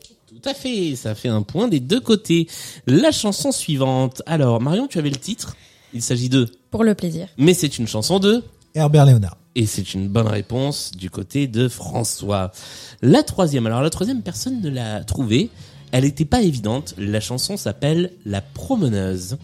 [0.46, 2.48] À fait, ça fait un point des deux côtés.
[2.86, 4.22] La chanson suivante.
[4.26, 5.56] Alors, Marion, tu avais le titre.
[5.94, 6.50] Il s'agit de.
[6.70, 7.28] Pour le plaisir.
[7.38, 8.42] Mais c'est une chanson de.
[8.74, 9.38] Herbert Léonard.
[9.54, 12.52] Et c'est une bonne réponse du côté de François.
[13.00, 15.48] La troisième, alors la troisième personne ne l'a trouvée.
[15.92, 16.94] Elle n'était pas évidente.
[16.98, 19.38] La chanson s'appelle La Promeneuse.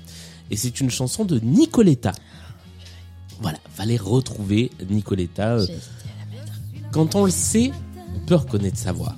[0.51, 2.13] Et c'est une chanson de Nicoletta.
[3.41, 5.59] Voilà, fallait retrouver Nicoletta.
[6.91, 7.71] Quand on le sait,
[8.17, 9.15] on peut reconnaître sa voix.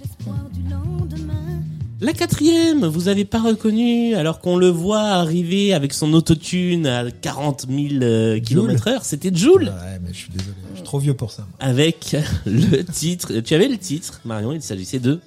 [2.02, 7.08] La quatrième, vous avez pas reconnu, alors qu'on le voit arriver avec son autotune à
[7.12, 10.56] 40 000 km heure, c'était Joule Ouais, mais je suis désolé.
[10.72, 11.42] Je suis trop vieux pour ça.
[11.42, 11.56] moi.
[11.60, 13.38] avec le titre.
[13.38, 15.20] Tu avais le titre, Marion, il s'agissait de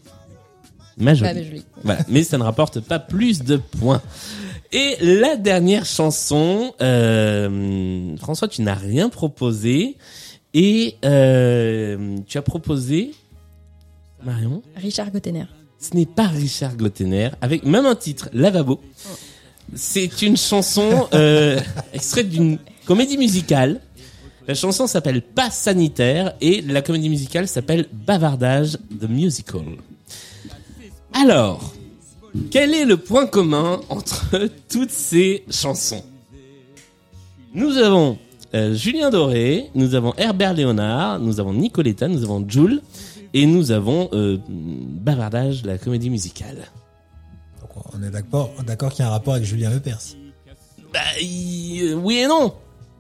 [0.98, 1.30] Ma jolie.
[1.30, 1.64] Ah, mais joli.
[1.82, 4.02] Voilà, mais ça ne rapporte pas plus de points.
[4.74, 9.96] Et la dernière chanson, euh, François, tu n'as rien proposé
[10.54, 13.14] et euh, tu as proposé
[14.26, 14.62] Marion?
[14.76, 15.46] Richard Gottener.
[15.86, 18.82] Ce n'est pas Richard Glottener, avec même un titre, Lavabo.
[19.76, 21.60] C'est une chanson euh,
[21.94, 23.82] extraite d'une comédie musicale.
[24.48, 29.62] La chanson s'appelle Pas sanitaire et la comédie musicale s'appelle Bavardage the Musical.
[31.14, 31.76] Alors,
[32.50, 36.04] quel est le point commun entre toutes ces chansons?
[37.54, 38.18] Nous avons
[38.56, 42.82] euh, Julien Doré, nous avons Herbert Léonard, nous avons Nicoletta, nous avons Jules
[43.36, 46.72] et nous avons euh, Bavardage, la comédie musicale.
[47.60, 50.00] Donc on est d'accord, d'accord qu'il y a un rapport avec Julien Lepers.
[50.94, 52.54] Bah, euh, oui et non.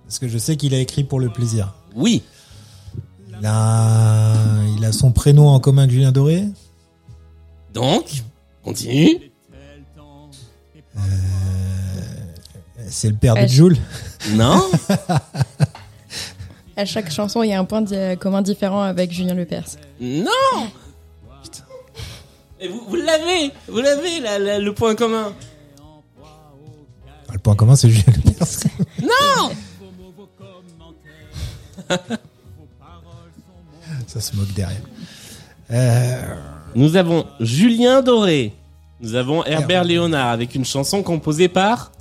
[0.06, 1.74] Parce que je sais qu'il a écrit pour le plaisir.
[1.95, 2.21] Oui.
[3.39, 4.34] Il a,
[4.78, 6.43] il a son prénom en commun avec Julien Doré?
[7.74, 8.24] Donc,
[8.62, 9.32] continue.
[12.88, 13.48] C'est le père de Ouais.
[13.48, 13.78] Jules.
[14.34, 14.62] Non.
[16.78, 17.84] À chaque chanson, il y a un point
[18.20, 19.66] commun différent avec Julien Lepers.
[20.02, 20.26] non.
[21.44, 21.64] Putain.
[22.60, 25.34] Et vous, vous l'avez, vous l'avez la- la- le point commun.
[27.32, 28.48] Le point commun, c'est Julien Lepers.
[29.02, 29.52] Non.
[34.08, 34.82] Ça se moque derrière.
[35.72, 36.22] Euh,
[36.76, 38.54] Nous avons Julien Doré.
[39.02, 39.84] Nous avons Herbert Herbert.
[39.84, 41.92] Léonard avec une chanson composée par.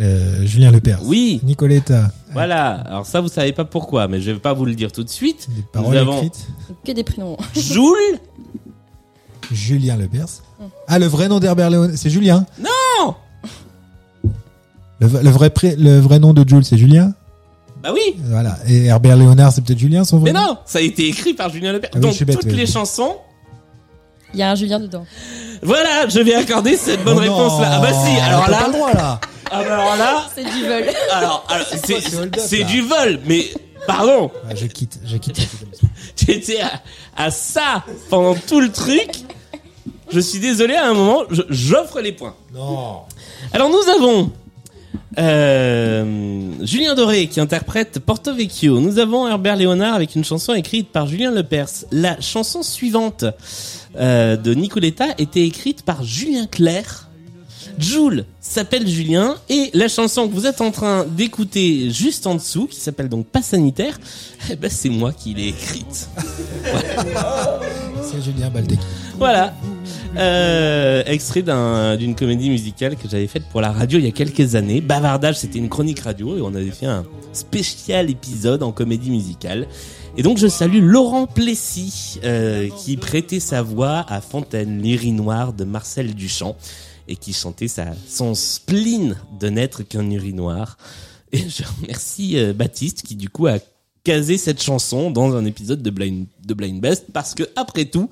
[0.00, 1.00] euh, Julien Lepers.
[1.04, 1.40] Oui.
[1.42, 2.10] Nicoletta.
[2.32, 2.70] Voilà.
[2.86, 5.08] Alors ça, vous savez pas pourquoi, mais je vais pas vous le dire tout de
[5.10, 5.48] suite.
[5.54, 6.46] Des paroles Nous avons écrites.
[6.84, 7.36] Que des prénoms.
[7.54, 8.18] Jules.
[9.50, 10.26] Julien Lepers.
[10.88, 12.46] Ah, le vrai nom d'Herbert Léonard, c'est Julien.
[12.60, 13.14] Non.
[15.00, 17.12] Le, v- le vrai pré- le vrai nom de Jules, c'est Julien.
[17.82, 18.14] Bah oui.
[18.26, 18.56] Voilà.
[18.68, 21.34] Et Herbert Léonard, c'est peut-être Julien, son vrai Mais nom non, ça a été écrit
[21.34, 21.90] par Julien Lepers.
[21.92, 22.70] Ah oui, Donc je suis bête, toutes oui, les oui.
[22.72, 23.16] chansons.
[24.32, 25.04] Il y a un Julien dedans.
[25.62, 27.70] Voilà, je vais accorder cette bonne Oh non, réponse là.
[27.74, 28.18] Ah bah si.
[28.20, 29.20] Alors t'as pas là, le droit, là.
[29.52, 30.84] Ah bah alors là, C'est du vol.
[31.10, 31.46] alors,
[32.38, 33.46] c'est du vol, mais
[33.86, 34.30] pardon.
[34.48, 35.40] Ah, je quitte, je quitte.
[36.26, 36.70] J'étais à,
[37.16, 39.10] à ça pendant tout le truc.
[40.10, 42.34] Je suis désolé, à un moment, j'offre les points.
[42.52, 43.00] Non.
[43.52, 44.30] Alors nous avons
[45.18, 48.80] euh, Julien Doré qui interprète Porto Vecchio.
[48.80, 51.84] Nous avons Herbert Léonard avec une chanson écrite par Julien Lepers.
[51.90, 53.24] La chanson suivante
[53.96, 57.08] euh, de Nicoletta était écrite par Julien Clerc.
[57.78, 62.66] Jules s'appelle Julien et la chanson que vous êtes en train d'écouter juste en dessous,
[62.66, 63.98] qui s'appelle donc Pas sanitaire,
[64.50, 66.08] eh ben c'est moi qui l'ai écrite.
[68.02, 68.78] C'est Julien Baldec.
[69.16, 69.54] Voilà.
[70.16, 74.12] Euh, extrait d'un- d'une comédie musicale que j'avais faite pour la radio il y a
[74.12, 74.80] quelques années.
[74.80, 79.66] Bavardage, c'était une chronique radio et on avait fait un spécial épisode en comédie musicale.
[80.18, 85.64] Et donc je salue Laurent Plessis euh, qui prêtait sa voix à Fontaine, l'urinoir de
[85.64, 86.56] Marcel Duchamp
[87.08, 90.76] et qui chantait sa, son spleen de n'être qu'un urinoir.
[91.32, 93.58] Et je remercie euh, Baptiste qui du coup a
[94.04, 98.10] casé cette chanson dans un épisode de Blind, de Blind Best parce que après tout,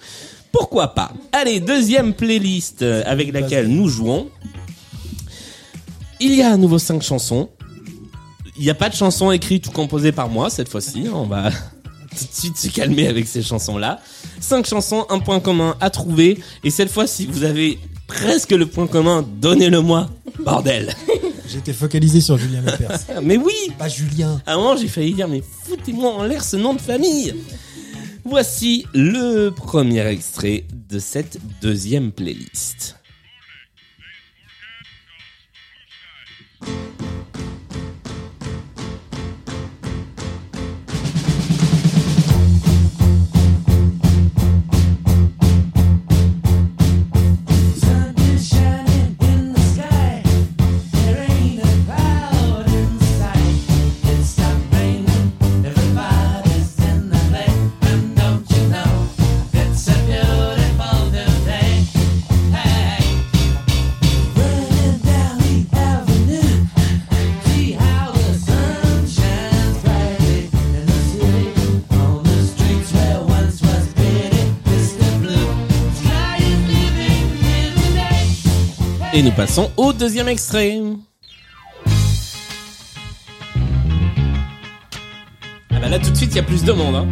[0.53, 1.13] pourquoi pas?
[1.33, 4.29] Allez, deuxième playlist euh, avec laquelle nous jouons.
[6.21, 7.49] Il y a à nouveau cinq chansons.
[8.57, 11.07] Il n'y a pas de chansons écrites ou composées par moi cette fois-ci.
[11.13, 11.51] On va
[12.11, 14.01] tout de suite se calmer avec ces chansons-là.
[14.41, 16.39] Cinq chansons, un point commun à trouver.
[16.65, 17.79] Et cette fois, si vous avez
[18.11, 20.11] presque le point commun, donnez-le-moi.
[20.41, 20.95] Bordel.
[21.49, 22.99] J'étais focalisé sur Julien Lepers.
[23.23, 24.41] Mais oui, Pas Julien.
[24.47, 27.35] à un moment, j'ai failli dire, mais foutez-moi en l'air ce nom de famille.
[28.25, 32.97] Voici le premier extrait de cette deuxième playlist.
[79.13, 80.81] Et nous passons au deuxième extrait.
[85.71, 86.95] Ah bah là tout de suite il y a plus de monde.
[86.95, 87.09] Hein.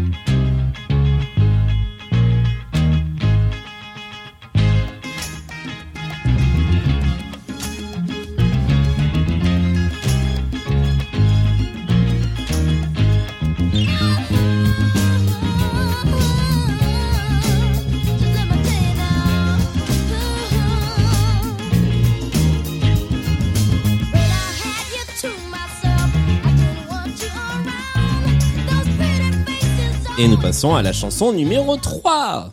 [30.20, 32.50] Et nous passons à la chanson numéro 3.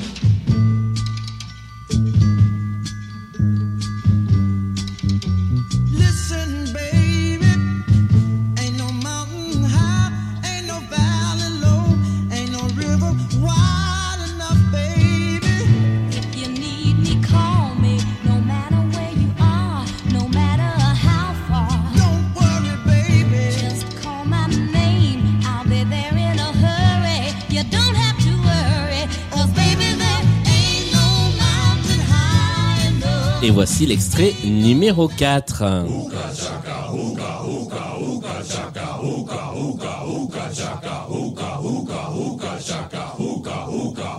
[33.56, 35.64] Voici l'extrait numéro 4.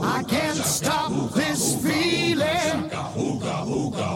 [0.02, 2.88] I can't stop this feeling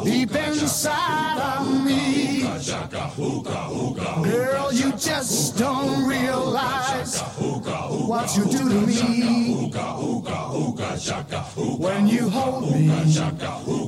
[0.04, 2.46] deep inside of me.
[4.24, 7.22] Girl, you just don't realize
[8.20, 9.72] what you do to me.
[11.78, 12.90] When you hold me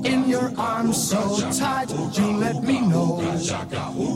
[0.04, 3.20] in your arms so tight, you let me know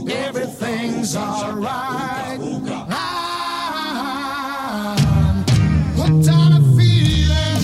[0.09, 2.41] everything's alright.
[2.41, 3.05] I'm
[5.97, 7.63] hooked on a feeling.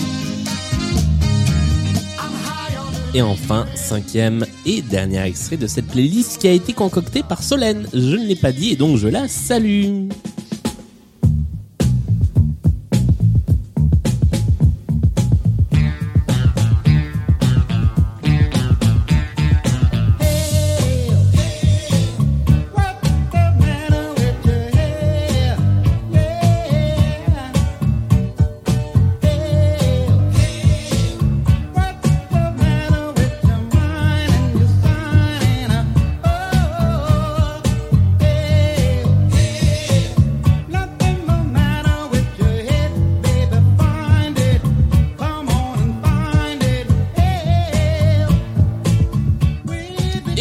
[2.19, 6.51] I'm high on a Et enfin, cinquième et dernier extrait de cette playlist qui a
[6.51, 7.87] été concoctée par Solène.
[7.93, 10.09] Je ne l'ai pas dit et donc je la salue.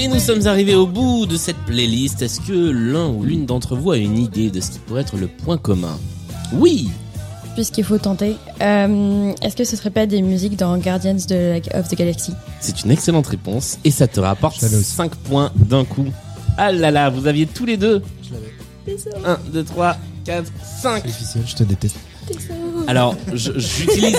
[0.02, 2.22] Et nous sommes arrivés au bout de cette playlist.
[2.22, 5.16] Est-ce que l'un ou l'une d'entre vous a une idée de ce qui pourrait être
[5.16, 5.96] le point commun?
[6.52, 6.90] Oui
[7.54, 11.18] Puisqu'il faut tenter, euh, est-ce que ce serait pas des musiques dans Guardians
[11.74, 12.32] of the Galaxy?
[12.58, 14.90] C'est une excellente réponse et ça te rapporte Je l'avais aussi.
[14.90, 16.06] 5 points d'un coup.
[16.58, 18.96] Ah là là, vous aviez tous les deux Je l'avais.
[19.24, 21.96] 1, 2, 3, 4, 5 C'est difficile, je te déteste.
[22.86, 24.16] Alors, j'utilise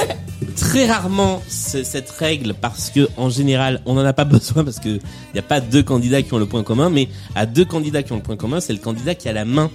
[0.56, 4.80] très rarement ce- cette règle parce que en général on n'en a pas besoin parce
[4.80, 5.02] que il
[5.34, 8.12] n'y a pas deux candidats qui ont le point commun mais à deux candidats qui
[8.12, 9.70] ont le point commun c'est le candidat qui a la main.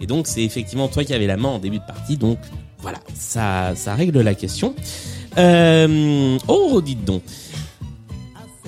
[0.00, 2.16] Et donc c'est effectivement toi qui avais la main en début de partie.
[2.16, 2.38] Donc
[2.80, 4.74] voilà ça ça règle la question.
[5.38, 7.22] Euh, oh dites donc.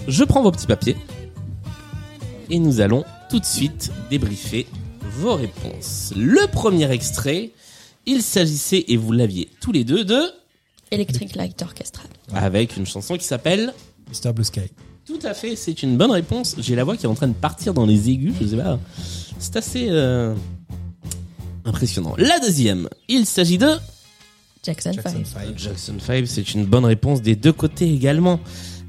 [0.06, 0.96] Je prends vos petits papiers
[2.50, 4.66] et nous allons tout de suite débriefer
[5.18, 6.12] vos réponses.
[6.16, 7.50] Le premier extrait
[8.08, 10.18] il s'agissait et vous l'aviez tous les deux de
[10.90, 12.04] Electric Light Orchestra.
[12.32, 13.74] avec une chanson qui s'appelle
[14.08, 14.32] Mr.
[14.32, 14.72] Blue Sky.
[15.06, 16.56] Tout à fait, c'est une bonne réponse.
[16.58, 18.78] J'ai la voix qui est en train de partir dans les aigus, je sais pas.
[19.38, 20.34] C'est assez euh,
[21.66, 22.14] impressionnant.
[22.16, 23.76] La deuxième, il s'agit de
[24.62, 25.26] Jackson, Jackson 5.
[25.26, 25.58] 5.
[25.58, 28.40] Jackson 5, c'est une bonne réponse des deux côtés également.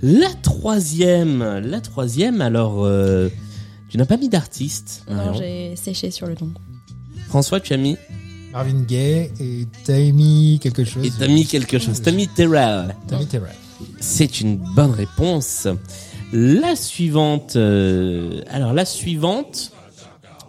[0.01, 3.27] La troisième, la troisième, alors euh,
[3.89, 5.03] tu n'as pas mis d'artiste.
[5.09, 5.33] Non, Marion.
[5.33, 6.53] j'ai séché sur le nom.
[7.27, 7.97] François, tu as mis
[8.51, 11.05] Marvin Gaye et Tammy quelque chose.
[11.05, 12.01] et t'as mis quelque chose.
[12.01, 12.95] T'as mis Terrell.
[13.07, 13.53] Tammy Terrell.
[13.99, 15.67] C'est une bonne réponse.
[16.33, 19.71] La suivante, euh, alors la suivante,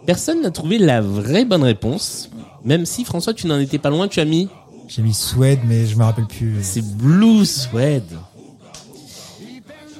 [0.05, 2.29] personne n'a trouvé la vraie bonne réponse.
[2.63, 4.47] Même si François, tu n'en étais pas loin, tu as mis
[4.87, 6.57] J'ai mis Suède, mais je me rappelle plus.
[6.61, 8.03] c'est Blue Suede.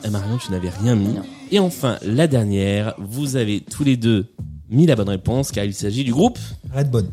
[0.04, 1.16] Et Marion, tu n'avais rien mis.
[1.52, 4.34] Et enfin, la dernière, vous avez tous les deux
[4.70, 6.40] mis la bonne réponse car il s'agit du groupe
[6.74, 7.10] Redbone.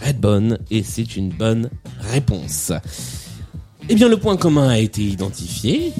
[0.00, 1.70] Redbone et c'est une bonne
[2.00, 2.72] réponse.
[3.88, 5.92] Eh bien, le point commun a été identifié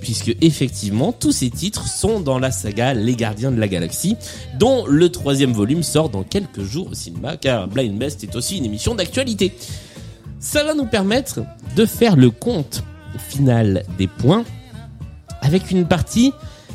[0.00, 4.16] puisque effectivement tous ces titres sont dans la saga Les Gardiens de la Galaxie,
[4.58, 8.58] dont le troisième volume sort dans quelques jours au cinéma, car Blind Best est aussi
[8.58, 9.52] une émission d'actualité.
[10.38, 11.40] Ça va nous permettre
[11.76, 12.82] de faire le compte
[13.28, 14.44] final des points
[15.42, 16.32] avec une partie.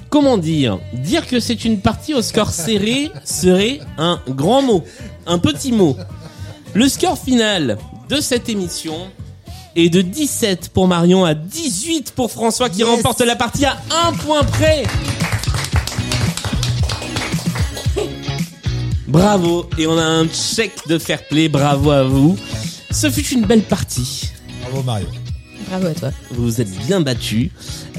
[0.09, 4.83] Comment dire Dire que c'est une partie au score serré serait un grand mot,
[5.25, 5.97] un petit mot.
[6.75, 7.77] Le score final
[8.09, 8.95] de cette émission
[9.77, 12.87] est de 17 pour Marion à 18 pour François qui Yes.
[12.87, 14.83] remporte la partie à un point près.
[19.07, 22.37] Bravo et on a un chèque de fair play, bravo à vous.
[22.91, 24.29] Ce fut une belle partie.
[24.61, 25.07] Bravo Mario.
[25.69, 26.11] Bravo à toi.
[26.31, 27.49] Vous vous êtes bien battus.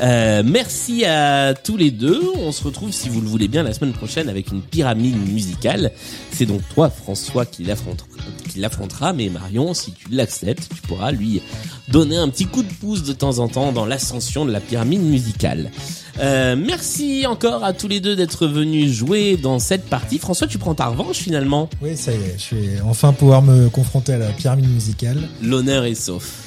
[0.03, 2.23] Euh, merci à tous les deux.
[2.37, 5.91] On se retrouve, si vous le voulez bien, la semaine prochaine avec une pyramide musicale.
[6.31, 8.07] C'est donc toi, François, qui l'affrontera,
[8.49, 11.43] qui l'affrontera, mais Marion, si tu l'acceptes, tu pourras lui
[11.89, 15.03] donner un petit coup de pouce de temps en temps dans l'ascension de la pyramide
[15.03, 15.71] musicale.
[16.19, 20.19] Euh, merci encore à tous les deux d'être venus jouer dans cette partie.
[20.19, 21.69] François, tu prends ta revanche finalement?
[21.83, 25.29] Oui, ça y est, je vais enfin pouvoir me confronter à la pyramide musicale.
[25.43, 26.46] L'honneur est sauf.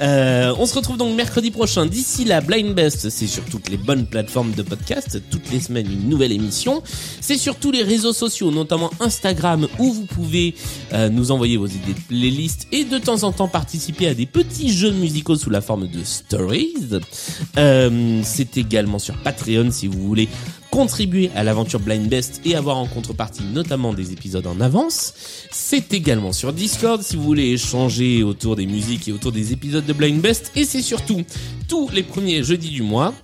[0.00, 1.86] Euh, on se retrouve donc mercredi prochain.
[1.86, 5.20] D'ici là, Blind Best, c'est sur toutes les bonnes plateformes de podcast.
[5.30, 6.82] Toutes les semaines, une nouvelle émission.
[7.20, 10.54] C'est sur tous les réseaux sociaux, notamment Instagram, où vous pouvez
[10.92, 14.26] euh, nous envoyer vos idées de playlist et de temps en temps participer à des
[14.26, 16.74] petits jeux musicaux sous la forme de stories.
[17.56, 20.28] Euh, c'est également sur Patreon si vous voulez
[20.70, 25.14] contribuer à l'aventure Blind Best et avoir en contrepartie notamment des épisodes en avance.
[25.50, 29.84] C'est également sur Discord si vous voulez échanger autour des musiques et autour des épisodes
[29.84, 30.52] de Blind Best.
[30.56, 31.22] Et c'est surtout
[31.68, 33.14] tous les premiers jeudis du mois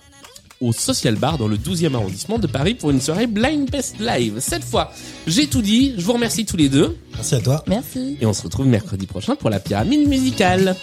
[0.61, 4.36] au Social Bar dans le 12e arrondissement de Paris pour une soirée Blind Best Live.
[4.38, 4.92] Cette fois,
[5.26, 5.95] j'ai tout dit.
[5.97, 6.97] Je vous remercie tous les deux.
[7.14, 7.64] Merci à toi.
[7.66, 8.16] Merci.
[8.20, 10.76] Et on se retrouve mercredi prochain pour la pyramide musicale.